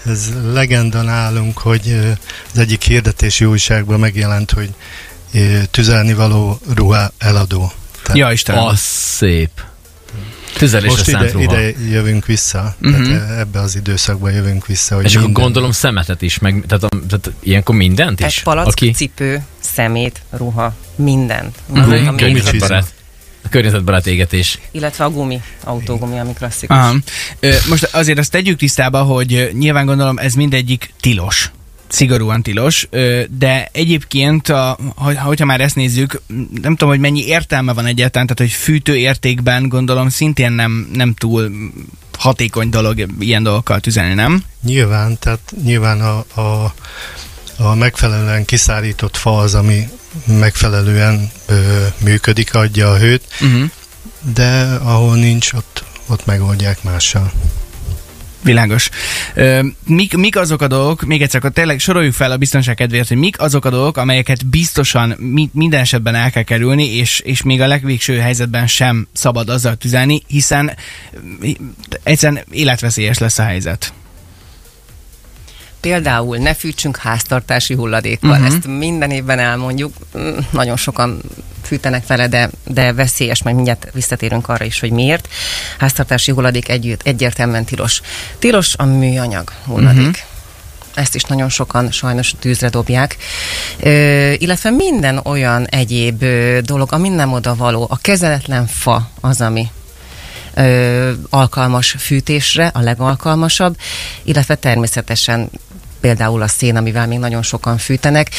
Ez 0.06 0.32
legenda 0.52 1.02
nálunk, 1.02 1.58
hogy 1.58 1.98
az 2.52 2.58
egyik 2.58 2.82
hirdetési 2.82 3.44
újságban 3.44 4.00
megjelent, 4.00 4.50
hogy 4.50 4.70
tüzelni 5.70 6.14
való 6.14 6.58
ruha 6.74 7.10
eladó. 7.18 7.72
Tehát 8.02 8.18
Ja, 8.18 8.32
Istenem. 8.32 8.64
Az 8.64 8.80
szép. 8.80 9.50
Tüzelésre 10.58 10.96
most 10.96 11.08
ide, 11.08 11.30
ruha. 11.32 11.42
ide 11.60 11.74
jövünk 11.90 12.26
vissza, 12.26 12.76
tehát 12.80 13.38
ebbe 13.38 13.60
az 13.60 13.76
időszakba 13.76 14.30
jövünk 14.30 14.66
vissza, 14.66 14.94
hogy 14.94 15.04
És 15.04 15.10
akkor 15.14 15.24
minden- 15.24 15.42
gondolom 15.42 15.70
szemetet 15.70 16.22
is, 16.22 16.38
meg, 16.38 16.64
tehát, 16.66 16.84
a, 16.84 16.88
tehát 16.88 17.30
ilyenkor 17.40 17.74
mindent 17.74 18.20
is? 18.20 18.26
Egy 18.36 18.42
palack, 18.42 18.66
Aki 18.68 18.90
cipő, 18.90 19.42
szemét, 19.60 20.20
ruha, 20.30 20.74
mindent. 20.96 21.56
Mhm. 21.66 21.80
Ami- 21.82 22.06
ami- 22.06 22.18
környezetbarát, 22.18 22.92
környezetbarát 23.50 24.06
égetés. 24.06 24.58
illetve 24.70 25.04
a 25.04 25.10
gumi, 25.10 25.40
autógumi, 25.64 26.18
ami 26.18 26.32
klasszikus. 26.32 26.76
Aha. 26.76 26.94
Most 27.68 27.84
azért 27.92 28.18
azt 28.18 28.30
tegyük 28.30 28.58
tisztába, 28.58 29.02
hogy 29.02 29.50
nyilván 29.52 29.86
gondolom 29.86 30.18
ez 30.18 30.34
mindegyik 30.34 30.92
tilos. 31.00 31.50
Szigorúan 31.88 32.42
tilos, 32.42 32.88
de 33.38 33.68
egyébként, 33.72 34.48
a, 34.48 34.78
hogy- 34.94 35.16
hogyha 35.16 35.44
már 35.44 35.60
ezt 35.60 35.74
nézzük, 35.74 36.20
nem 36.62 36.70
tudom, 36.76 36.88
hogy 36.88 36.98
mennyi 37.00 37.26
értelme 37.26 37.72
van 37.72 37.86
egyáltalán, 37.86 38.26
tehát 38.26 38.52
hogy 38.52 38.60
fűtő 38.62 38.96
értékben 38.96 39.68
gondolom 39.68 40.08
szintén 40.08 40.52
nem, 40.52 40.88
nem 40.92 41.14
túl 41.14 41.50
hatékony 42.18 42.68
dolog 42.70 43.06
ilyen 43.20 43.42
dolgokkal 43.42 43.80
tüzelni, 43.80 44.14
nem? 44.14 44.42
Nyilván, 44.64 45.18
tehát 45.18 45.52
nyilván 45.64 46.00
a, 46.00 46.40
a, 46.40 46.74
a 47.56 47.74
megfelelően 47.74 48.44
kiszárított 48.44 49.16
fa 49.16 49.38
az, 49.38 49.54
ami 49.54 49.88
megfelelően 50.26 51.30
ö, 51.46 51.86
működik, 52.04 52.54
adja 52.54 52.90
a 52.90 52.98
hőt, 52.98 53.24
Uh-huh. 53.40 53.70
de 54.34 54.78
ahol 54.82 55.16
nincs, 55.16 55.52
ott, 55.52 55.84
ott 56.06 56.26
megoldják 56.26 56.82
mással. 56.82 57.32
Világos. 58.48 58.88
Mik, 59.86 60.16
mik 60.16 60.36
azok 60.36 60.62
a 60.62 60.66
dolgok, 60.66 61.02
még 61.02 61.22
egyszer, 61.22 61.40
akkor 61.40 61.52
tényleg 61.52 61.78
soroljuk 61.78 62.14
fel 62.14 62.30
a 62.30 62.36
biztonság 62.36 62.74
kedvéért, 62.74 63.08
hogy 63.08 63.16
mik 63.16 63.40
azok 63.40 63.64
a 63.64 63.70
dolgok, 63.70 63.96
amelyeket 63.96 64.46
biztosan 64.46 65.14
mi, 65.18 65.50
minden 65.52 65.80
esetben 65.80 66.14
el 66.14 66.30
kell 66.30 66.42
kerülni, 66.42 66.96
és, 66.96 67.20
és 67.20 67.42
még 67.42 67.60
a 67.60 67.66
legvégső 67.66 68.18
helyzetben 68.18 68.66
sem 68.66 69.08
szabad 69.12 69.48
azzal 69.48 69.76
tüzelni, 69.76 70.22
hiszen 70.26 70.76
egyszerűen 72.02 72.44
életveszélyes 72.50 73.18
lesz 73.18 73.38
a 73.38 73.42
helyzet. 73.42 73.92
Például 75.80 76.36
ne 76.36 76.54
fűtsünk 76.54 76.96
háztartási 76.96 77.74
hulladékkal. 77.74 78.30
Mhm. 78.30 78.40
Uh-huh. 78.42 78.56
Ezt 78.56 78.66
minden 78.66 79.10
évben 79.10 79.38
elmondjuk. 79.38 79.94
Mm, 80.18 80.36
Nagyon 80.50 80.76
sokan 80.76 81.20
fűtenek 81.62 82.06
vele, 82.06 82.28
de, 82.28 82.50
de 82.64 82.92
veszélyes, 82.92 83.42
majd 83.42 83.56
mindjárt 83.56 83.88
visszatérünk 83.92 84.48
arra 84.48 84.64
is, 84.64 84.80
hogy 84.80 84.90
miért. 84.90 85.28
Háztartási 85.78 86.30
hulladék 86.32 86.68
együtt, 86.68 87.00
egyértelműen 87.02 87.64
tilos. 87.64 88.00
Tilos 88.38 88.74
a 88.76 88.84
műanyag 88.84 89.52
hulladék. 89.66 89.94
Mhm. 90.00 90.08
Uh-huh. 90.08 90.22
Ezt 90.94 91.14
is 91.14 91.22
nagyon 91.22 91.48
sokan 91.48 91.90
sajnos 91.90 92.34
tűzre 92.38 92.68
dobják. 92.68 93.16
Ö, 93.80 94.32
illetve 94.38 94.70
minden 94.70 95.20
olyan 95.24 95.66
egyéb 95.66 96.22
ö, 96.22 96.58
dolog, 96.62 96.92
ami 96.92 97.08
nem 97.08 97.32
oda 97.32 97.54
való. 97.54 97.86
A 97.90 97.96
kezeletlen 97.96 98.66
fa 98.66 99.10
az, 99.20 99.40
ami 99.40 99.66
ö, 100.54 101.12
alkalmas 101.30 101.94
fűtésre, 101.98 102.70
a 102.74 102.80
legalkalmasabb, 102.80 103.76
illetve 104.22 104.54
természetesen 104.54 105.50
például 106.00 106.42
a 106.42 106.48
szén, 106.48 106.76
amivel 106.76 107.06
még 107.06 107.18
nagyon 107.18 107.42
sokan 107.42 107.78
fűtenek. 107.78 108.30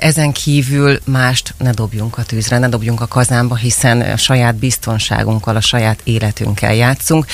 Ezen 0.00 0.32
kívül 0.32 0.98
mást 1.04 1.54
ne 1.58 1.70
dobjunk 1.70 2.18
a 2.18 2.22
tűzre, 2.22 2.58
ne 2.58 2.68
dobjunk 2.68 3.00
a 3.00 3.06
kazánba, 3.06 3.56
hiszen 3.56 4.00
a 4.00 4.16
saját 4.16 4.54
biztonságunkkal, 4.54 5.56
a 5.56 5.60
saját 5.60 6.00
életünkkel 6.04 6.74
játszunk, 6.74 7.26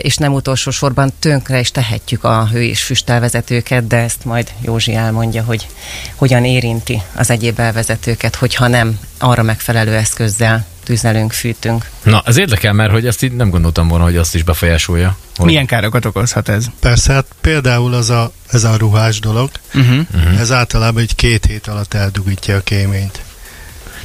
és 0.00 0.16
nem 0.16 0.32
utolsó 0.32 0.70
sorban 0.70 1.12
tönkre 1.18 1.60
is 1.60 1.70
tehetjük 1.70 2.24
a 2.24 2.48
hő 2.48 2.62
és 2.62 2.82
füstelvezetőket, 2.82 3.86
de 3.86 3.96
ezt 3.96 4.24
majd 4.24 4.52
Józsi 4.60 4.94
elmondja, 4.94 5.42
hogy 5.42 5.66
hogyan 6.14 6.44
érinti 6.44 7.02
az 7.14 7.30
egyéb 7.30 7.60
elvezetőket, 7.60 8.34
hogyha 8.34 8.66
nem 8.66 8.98
arra 9.18 9.42
megfelelő 9.42 9.94
eszközzel 9.94 10.66
tüzelünk, 10.84 11.32
fűtünk. 11.32 11.90
Na, 12.02 12.22
ez 12.26 12.36
érdekel, 12.36 12.72
mert 12.72 12.90
hogy 12.90 13.06
ezt 13.06 13.22
így 13.22 13.32
nem 13.32 13.50
gondoltam 13.50 13.88
volna, 13.88 14.04
hogy 14.04 14.16
azt 14.16 14.34
is 14.34 14.42
befolyásolja. 14.42 15.16
Hogy... 15.36 15.46
Milyen 15.46 15.66
károkat 15.66 16.04
okozhat 16.04 16.48
ez? 16.48 16.66
Persze, 16.80 17.12
hát 17.12 17.26
például 17.40 17.94
az 17.94 18.10
a, 18.10 18.32
ez 18.50 18.64
a 18.64 18.76
ruhás 18.76 19.20
dolog, 19.20 19.50
uh-huh. 19.74 19.98
Uh-huh. 20.14 20.40
ez 20.40 20.52
általában 20.52 21.02
egy 21.02 21.14
két 21.14 21.46
hét 21.46 21.66
alatt 21.66 21.94
eldugítja 21.94 22.56
a 22.56 22.60
kéményt. 22.60 23.20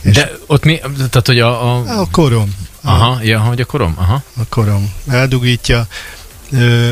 És 0.01 0.15
De 0.15 0.31
ott 0.47 0.63
mi, 0.63 0.79
tehát 0.95 1.27
hogy 1.27 1.39
a... 1.39 1.75
A, 1.75 1.99
a 1.99 2.07
korom. 2.11 2.55
Aha, 2.81 3.09
a, 3.09 3.19
ja, 3.23 3.39
hogy 3.39 3.61
a 3.61 3.65
korom? 3.65 3.93
Aha. 3.97 4.23
A 4.37 4.45
korom. 4.49 4.93
Eldugítja. 5.07 5.87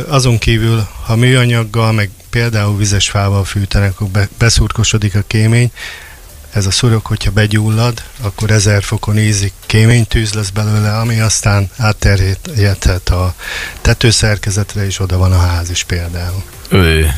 Azon 0.08 0.38
kívül, 0.38 0.88
ha 1.06 1.16
műanyaggal, 1.16 1.92
meg 1.92 2.10
például 2.30 2.78
vizes 2.78 3.10
fával 3.10 3.44
fűtenek, 3.44 3.92
akkor 3.92 4.08
be, 4.08 4.28
beszurkosodik 4.38 5.16
a 5.16 5.24
kémény, 5.28 5.72
ez 6.54 6.66
a 6.66 6.72
szurok, 6.72 7.06
hogyha 7.06 7.32
begyullad, 7.32 8.04
akkor 8.22 8.52
ezer 8.52 8.84
fokon 8.84 9.18
ízik, 9.18 9.54
kémény 9.66 10.08
tűz 10.08 10.34
lesz 10.34 10.50
belőle, 10.50 10.98
ami 10.98 11.20
aztán 11.20 11.70
átterjedhet 11.78 13.10
a 13.10 13.34
tetőszerkezetre, 13.82 14.86
és 14.86 15.00
oda 15.00 15.18
van 15.18 15.32
a 15.32 15.40
ház 15.40 15.70
is 15.70 15.84
például. 15.84 16.44
Ő. 16.70 17.14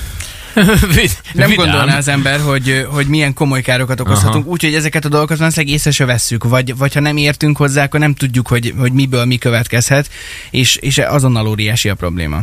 nem 1.33 1.49
Vidám. 1.49 1.55
gondolná 1.55 1.97
az 1.97 2.07
ember, 2.07 2.39
hogy, 2.39 2.85
hogy 2.89 3.07
milyen 3.07 3.33
komoly 3.33 3.61
károkat 3.61 3.99
okozhatunk, 3.99 4.45
úgyhogy 4.45 4.73
ezeket 4.73 5.05
a 5.05 5.09
dolgokat 5.09 5.37
valószínűleg 5.37 5.75
észre 5.75 5.91
se 5.91 6.05
vesszük, 6.05 6.43
vagy, 6.43 6.77
vagy 6.77 6.93
ha 6.93 6.99
nem 6.99 7.17
értünk 7.17 7.57
hozzá, 7.57 7.83
akkor 7.83 7.99
nem 7.99 8.13
tudjuk, 8.13 8.47
hogy, 8.47 8.73
hogy 8.77 8.91
miből 8.91 9.25
mi 9.25 9.37
következhet, 9.37 10.09
és, 10.49 10.75
és 10.75 10.97
azonnal 10.97 11.47
óriási 11.47 11.89
a 11.89 11.95
probléma. 11.95 12.41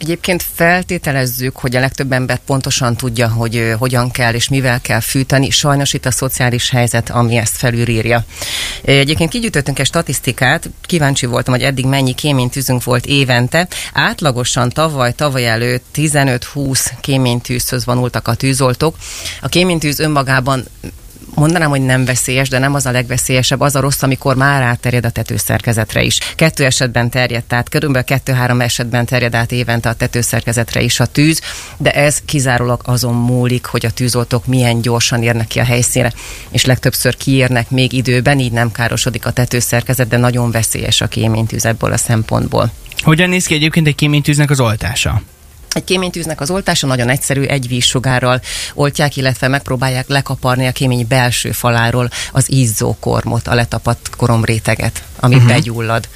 Egyébként 0.00 0.44
feltételezzük, 0.54 1.56
hogy 1.56 1.76
a 1.76 1.80
legtöbb 1.80 2.12
ember 2.12 2.38
pontosan 2.46 2.96
tudja, 2.96 3.28
hogy 3.28 3.74
hogyan 3.78 4.10
kell 4.10 4.34
és 4.34 4.48
mivel 4.48 4.80
kell 4.80 5.00
fűteni. 5.00 5.50
Sajnos 5.50 5.92
itt 5.92 6.06
a 6.06 6.10
szociális 6.10 6.70
helyzet, 6.70 7.10
ami 7.10 7.36
ezt 7.36 7.56
felülírja. 7.56 8.24
Egyébként 8.84 9.30
kigyűjtöttünk 9.30 9.78
egy 9.78 9.86
statisztikát, 9.86 10.70
kíváncsi 10.82 11.26
voltam, 11.26 11.54
hogy 11.54 11.62
eddig 11.62 11.86
mennyi 11.86 12.14
kéménytűzünk 12.14 12.84
volt 12.84 13.06
évente. 13.06 13.68
Átlagosan 13.92 14.68
tavaly, 14.68 15.12
tavaly 15.12 15.48
előtt 15.48 15.84
15-20 15.94 16.90
kéménytűzhöz 17.00 17.84
vonultak 17.84 18.28
a 18.28 18.34
tűzoltók. 18.34 18.96
A 19.40 19.48
kéménytűz 19.48 19.98
önmagában 19.98 20.64
mondanám, 21.34 21.70
hogy 21.70 21.80
nem 21.80 22.04
veszélyes, 22.04 22.48
de 22.48 22.58
nem 22.58 22.74
az 22.74 22.86
a 22.86 22.90
legveszélyesebb, 22.90 23.60
az 23.60 23.76
a 23.76 23.80
rossz, 23.80 24.02
amikor 24.02 24.36
már 24.36 24.62
átterjed 24.62 25.04
a 25.04 25.10
tetőszerkezetre 25.10 26.02
is. 26.02 26.18
Kettő 26.36 26.64
esetben 26.64 27.10
terjedt 27.10 27.52
át, 27.52 27.68
körülbelül 27.68 28.06
kettő-három 28.06 28.60
esetben 28.60 29.06
terjed 29.06 29.34
át 29.34 29.52
évente 29.52 29.88
a 29.88 29.92
tetőszerkezetre 29.92 30.80
is 30.80 31.00
a 31.00 31.06
tűz, 31.06 31.40
de 31.76 31.90
ez 31.92 32.18
kizárólag 32.24 32.80
azon 32.84 33.14
múlik, 33.14 33.64
hogy 33.64 33.86
a 33.86 33.90
tűzoltók 33.90 34.46
milyen 34.46 34.80
gyorsan 34.80 35.22
érnek 35.22 35.46
ki 35.46 35.58
a 35.58 35.64
helyszínre, 35.64 36.12
és 36.50 36.64
legtöbbször 36.64 37.16
kiérnek 37.16 37.70
még 37.70 37.92
időben, 37.92 38.38
így 38.38 38.52
nem 38.52 38.72
károsodik 38.72 39.26
a 39.26 39.30
tetőszerkezet, 39.30 40.08
de 40.08 40.16
nagyon 40.16 40.50
veszélyes 40.50 41.00
a 41.00 41.06
kéménytűz 41.06 41.64
ebből 41.64 41.92
a 41.92 41.96
szempontból. 41.96 42.72
Hogyan 43.02 43.28
néz 43.28 43.46
ki 43.46 43.54
egyébként 43.54 43.86
egy 43.86 43.94
kéménytűznek 43.94 44.50
az 44.50 44.60
oltása? 44.60 45.22
Egy 45.74 45.84
kéménytűznek 45.84 46.40
az 46.40 46.50
oltása 46.50 46.86
nagyon 46.86 47.08
egyszerű, 47.08 47.42
egy 47.42 47.68
vízsugárral 47.68 48.40
oltják, 48.74 49.16
illetve 49.16 49.48
megpróbálják 49.48 50.08
lekaparni 50.08 50.66
a 50.66 50.72
kémény 50.72 51.06
belső 51.08 51.52
faláról 51.52 52.10
az 52.32 52.50
izzó 52.50 52.96
kormot, 53.00 53.48
a 53.48 53.54
letapadt 53.54 54.10
koromréteget, 54.16 55.02
ami 55.20 55.34
uh-huh. 55.34 55.50
begyullad. 55.50 56.08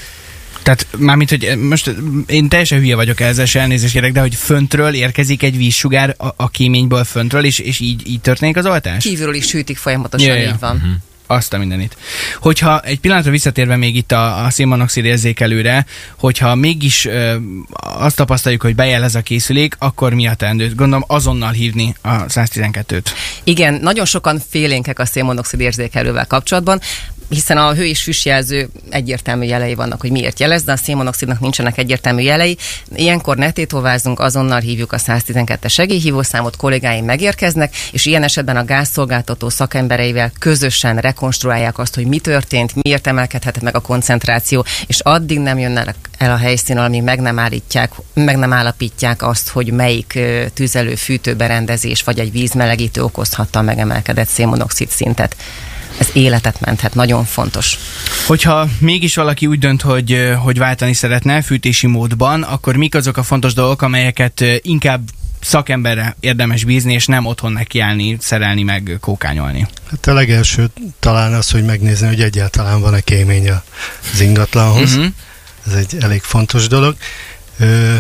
Tehát 0.63 0.87
mármint, 0.99 1.31
hogy 1.31 1.59
most 1.59 1.95
én 2.27 2.49
teljesen 2.49 2.79
hülye 2.79 2.95
vagyok 2.95 3.21
ezzel, 3.21 3.47
se 3.47 3.61
elnézést 3.61 3.93
kérek, 3.93 4.13
de 4.13 4.21
hogy 4.21 4.35
föntről 4.35 4.95
érkezik 4.95 5.43
egy 5.43 5.57
vízsugár 5.57 6.15
a, 6.19 6.27
a 6.37 6.49
kéményből 6.49 7.05
föntről, 7.05 7.45
és, 7.45 7.59
és 7.59 7.81
így, 7.81 8.09
így 8.09 8.21
történik 8.21 8.57
az 8.57 8.67
oltás? 8.67 9.05
Kívülről 9.05 9.35
is 9.35 9.47
sütik 9.47 9.77
folyamatosan, 9.77 10.29
ja, 10.29 10.35
ja. 10.35 10.49
így 10.49 10.59
van. 10.61 10.77
Uh-huh. 10.77 10.93
Azt 11.27 11.53
a 11.53 11.59
mindenit. 11.59 11.97
Hogyha 12.39 12.81
egy 12.81 13.01
pillanatra 13.01 13.31
visszatérve 13.31 13.77
még 13.77 13.97
itt 13.97 14.13
a, 14.13 14.45
a 14.45 14.51
szénmonoxid 14.51 15.05
érzékelőre, 15.05 15.87
hogyha 16.19 16.55
mégis 16.55 17.05
ö, 17.05 17.35
azt 17.81 18.17
tapasztaljuk, 18.17 18.63
hogy 18.63 18.75
bejelez 18.75 19.15
a 19.15 19.21
készülék, 19.21 19.77
akkor 19.79 20.15
mi 20.15 20.27
a 20.27 20.35
teendő? 20.35 20.73
Gondolom 20.75 21.05
azonnal 21.07 21.51
hívni 21.51 21.95
a 22.01 22.25
112-t. 22.27 23.05
Igen, 23.45 23.75
nagyon 23.75 24.05
sokan 24.05 24.43
félénkek 24.51 24.99
a 24.99 25.07
szénmonoxid 25.07 25.61
érzékelővel 25.61 26.27
kapcsolatban 26.27 26.81
hiszen 27.29 27.57
a 27.57 27.75
hő 27.75 27.85
és 27.85 28.03
füstjelző 28.03 28.69
egyértelmű 28.91 29.45
jelei 29.45 29.75
vannak, 29.75 30.01
hogy 30.01 30.11
miért 30.11 30.41
jelez, 30.41 30.63
de 30.63 30.73
a 30.73 30.77
szénmonoxidnak 30.77 31.41
nincsenek 31.41 31.79
egyértelmű 31.79 32.23
jelei. 32.23 32.57
Ilyenkor 32.95 33.37
ne 33.37 33.51
tétovázunk, 33.51 34.21
azonnal 34.21 34.61
hívjuk 34.61 34.93
a 34.93 34.99
112-es 34.99 35.71
segélyhívószámot, 35.71 36.57
kollégáim 36.57 37.05
megérkeznek, 37.05 37.77
és 37.93 38.07
ilyen 38.07 38.23
esetben 38.23 38.57
a 38.57 38.65
gázszolgáltató 38.65 39.49
szakembereivel 39.49 40.33
közösen 40.39 40.97
rekonstruálják 40.97 41.79
azt, 41.79 41.95
hogy 41.95 42.07
mi 42.07 42.19
történt, 42.19 42.75
miért 42.83 43.07
emelkedhetett 43.07 43.63
meg 43.63 43.77
a 43.77 43.81
koncentráció, 43.81 44.65
és 44.87 45.01
addig 45.01 45.39
nem 45.39 45.59
jönnek 45.59 45.95
el 46.19 46.31
a 46.31 46.37
helyszínen, 46.37 46.85
amíg 46.85 47.03
meg 47.03 47.21
nem, 47.21 47.39
állítják, 47.39 47.93
meg 48.15 48.37
nem 48.37 48.53
állapítják 48.53 49.23
azt, 49.23 49.49
hogy 49.49 49.73
melyik 49.73 50.19
tüzelő 50.55 50.95
fűtőberendezés 50.95 52.03
vagy 52.03 52.19
egy 52.19 52.33
vízmelegítő 52.33 53.03
okozhatta 53.03 53.59
a 53.59 53.63
megemelkedett 53.63 54.29
szénmonoxid 54.29 54.91
szintet 54.91 55.37
ez 55.99 56.09
életet 56.13 56.61
menthet, 56.61 56.95
nagyon 56.95 57.25
fontos. 57.25 57.79
Hogyha 58.27 58.69
mégis 58.79 59.15
valaki 59.15 59.47
úgy 59.47 59.59
dönt, 59.59 59.83
hogy, 59.83 60.33
hogy 60.43 60.59
váltani 60.59 60.93
szeretne 60.93 61.43
fűtési 61.43 61.87
módban, 61.87 62.43
akkor 62.43 62.77
mik 62.77 62.95
azok 62.95 63.17
a 63.17 63.23
fontos 63.23 63.53
dolgok, 63.53 63.83
amelyeket 63.83 64.45
inkább 64.63 65.01
szakemberre 65.41 66.17
érdemes 66.21 66.65
bízni, 66.65 66.93
és 66.93 67.07
nem 67.07 67.27
otthon 67.27 67.53
nekiállni, 67.53 68.17
szerelni, 68.21 68.63
meg 68.63 68.97
kókányolni? 69.01 69.67
Hát 69.91 70.07
a 70.07 70.13
legelső 70.13 70.71
talán 70.99 71.35
az, 71.35 71.51
hogy 71.51 71.65
megnézni, 71.65 72.07
hogy 72.07 72.21
egyáltalán 72.21 72.81
van-e 72.81 73.01
kémény 73.01 73.51
az 74.13 74.21
ingatlanhoz. 74.21 74.95
Uh-huh. 74.95 75.13
Ez 75.67 75.73
egy 75.73 75.97
elég 76.01 76.23
fontos 76.23 76.67
dolog. 76.67 76.97
Ö, 77.59 77.97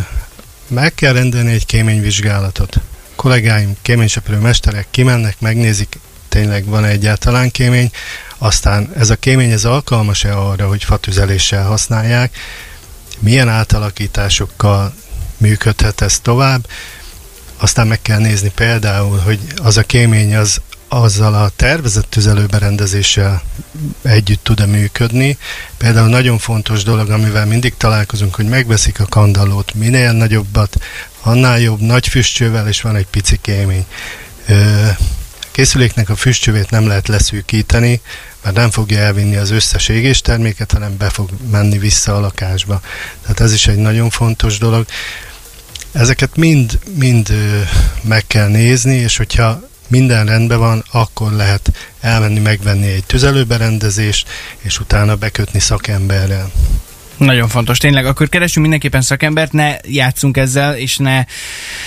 meg 0.69 0.95
kell 0.95 1.13
rendelni 1.13 1.53
egy 1.53 1.67
kéményvizsgálatot. 1.67 2.81
Kollégáim, 3.15 3.77
kéményseprő 3.83 4.39
mesterek 4.39 4.87
kimennek, 4.91 5.41
megnézik, 5.41 5.99
tényleg 6.35 6.65
van 6.65 6.85
egyáltalán 6.85 7.51
kémény, 7.51 7.91
aztán 8.39 8.91
ez 8.97 9.11
a 9.11 9.17
kémény 9.17 9.51
ez 9.51 9.65
alkalmas-e 9.65 10.39
arra, 10.39 10.69
hogy 10.69 10.85
fatüzeléssel 10.85 11.65
használják, 11.65 12.37
milyen 13.19 13.49
átalakításokkal 13.49 14.95
működhet 15.37 16.01
ez 16.01 16.19
tovább, 16.19 16.67
aztán 17.57 17.87
meg 17.87 18.03
kell 18.03 18.19
nézni 18.19 18.51
például, 18.55 19.19
hogy 19.19 19.39
az 19.63 19.77
a 19.77 19.83
kémény 19.83 20.37
az 20.37 20.61
azzal 20.89 21.35
a 21.35 21.49
tervezett 21.57 22.11
tüzelőberendezéssel 22.11 23.43
együtt 24.03 24.45
tud-e 24.45 24.67
működni. 24.67 25.39
Például 25.77 26.09
nagyon 26.09 26.39
fontos 26.39 26.83
dolog, 26.83 27.11
amivel 27.11 27.47
mindig 27.47 27.77
találkozunk, 27.77 28.35
hogy 28.35 28.49
megveszik 28.49 29.01
a 29.01 29.07
kandallót, 29.09 29.75
minél 29.75 30.13
nagyobbat, 30.13 30.77
annál 31.23 31.61
jobb, 31.61 31.81
nagy 31.81 32.09
füstcsővel, 32.09 32.69
és 32.69 32.81
van 32.81 32.97
egy 32.97 33.07
pici 33.07 33.39
kémény 33.41 33.87
készüléknek 35.55 36.09
a 36.09 36.17
füstcsövét 36.17 36.71
nem 36.71 36.87
lehet 36.87 37.09
leszűkíteni, 37.09 38.01
mert 38.43 38.57
nem 38.57 38.71
fogja 38.71 38.99
elvinni 38.99 39.37
az 39.37 39.51
összes 39.51 39.89
égésterméket, 39.89 40.73
hanem 40.73 40.97
be 40.97 41.11
fog 41.11 41.31
menni 41.51 41.79
vissza 41.79 42.17
a 42.17 42.21
lakásba. 42.21 42.81
Tehát 43.23 43.41
ez 43.41 43.53
is 43.53 43.67
egy 43.67 43.77
nagyon 43.77 44.11
fontos 44.11 44.59
dolog. 44.59 44.87
Ezeket 45.93 46.37
mind, 46.37 46.79
mind 46.95 47.33
meg 48.03 48.27
kell 48.27 48.49
nézni, 48.49 48.95
és 48.95 49.17
hogyha 49.17 49.69
minden 49.89 50.27
rendben 50.27 50.59
van, 50.59 50.85
akkor 50.91 51.33
lehet 51.33 51.73
elmenni 52.01 52.41
megvenni 52.41 52.87
egy 52.87 53.05
tüzelőberendezést, 53.05 54.29
és 54.59 54.81
utána 54.81 55.17
bekötni 55.17 55.61
szakemberrel. 55.61 56.53
Nagyon 57.17 57.49
fontos, 57.49 57.79
tényleg. 57.79 58.07
Akkor 58.07 58.29
keresünk 58.29 58.61
mindenképpen 58.61 59.03
szakembert, 59.03 59.53
ne 59.53 59.77
játszunk 59.83 60.37
ezzel, 60.37 60.77
és 60.77 60.97
ne 60.97 61.25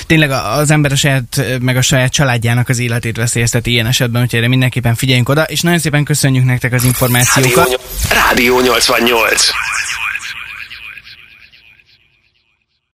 tényleg 0.07 0.31
az 0.31 0.71
ember 0.71 0.91
a 0.91 0.95
saját, 0.95 1.45
meg 1.61 1.77
a 1.77 1.81
saját 1.81 2.11
családjának 2.11 2.69
az 2.69 2.79
életét 2.79 3.17
veszélyezteti 3.17 3.71
ilyen 3.71 3.85
esetben, 3.85 4.21
úgyhogy 4.21 4.39
erre 4.39 4.47
mindenképpen 4.47 4.95
figyeljünk 4.95 5.29
oda, 5.29 5.43
és 5.43 5.61
nagyon 5.61 5.79
szépen 5.79 6.03
köszönjük 6.03 6.45
nektek 6.45 6.73
az 6.73 6.83
információkat. 6.83 7.79
Rádió, 8.09 8.55
Rádió 8.55 8.59
88. 8.59 9.49